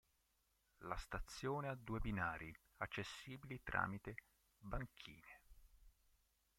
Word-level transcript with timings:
La 0.79 0.97
stazione 0.97 1.67
ha 1.67 1.75
due 1.75 1.99
binari 1.99 2.51
accessibili 2.77 3.61
tramite 3.61 4.15
banchine. 4.57 5.41